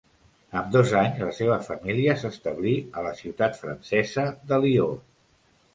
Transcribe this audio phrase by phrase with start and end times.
[0.61, 4.91] Amb dos anys, la seva família s'establí a la ciutat francesa de Lió.